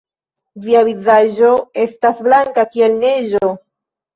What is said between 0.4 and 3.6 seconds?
Via vizaĝo estas blanka kiel neĝo!